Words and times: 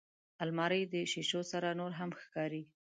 الماري 0.43 0.81
د 0.93 0.95
شیشو 1.11 1.41
سره 1.51 1.77
نورهم 1.79 2.09
ښکاري 2.21 2.63